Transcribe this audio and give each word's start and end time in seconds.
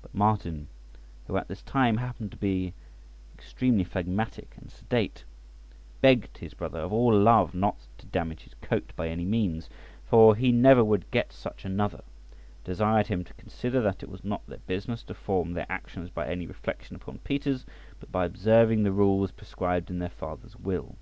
But 0.00 0.14
Martin, 0.14 0.68
who 1.26 1.36
at 1.36 1.48
this 1.48 1.60
time 1.60 1.98
happened 1.98 2.30
to 2.30 2.36
be 2.38 2.72
extremely 3.34 3.84
phlegmatic 3.84 4.54
and 4.56 4.70
sedate, 4.72 5.24
begged 6.00 6.38
his 6.38 6.54
brother, 6.54 6.78
of 6.78 6.94
all 6.94 7.12
love, 7.14 7.52
not 7.52 7.86
to 7.98 8.06
damage 8.06 8.44
his 8.44 8.54
coat 8.62 8.94
by 8.96 9.08
any 9.10 9.26
means, 9.26 9.68
for 10.06 10.34
he 10.34 10.50
never 10.50 10.82
would 10.82 11.10
get 11.10 11.30
such 11.30 11.66
another; 11.66 12.04
desired 12.64 13.08
him 13.08 13.22
to 13.22 13.34
consider 13.34 13.82
that 13.82 14.02
it 14.02 14.08
was 14.08 14.24
not 14.24 14.46
their 14.46 14.60
business 14.66 15.02
to 15.02 15.14
form 15.14 15.52
their 15.52 15.66
actions 15.68 16.08
by 16.08 16.26
any 16.26 16.46
reflection 16.46 16.96
upon 16.96 17.18
Peter's, 17.18 17.66
but 18.00 18.10
by 18.10 18.24
observing 18.24 18.82
the 18.82 18.92
rules 18.92 19.30
prescribed 19.30 19.90
in 19.90 19.98
their 19.98 20.08
father's 20.08 20.56
will. 20.56 20.96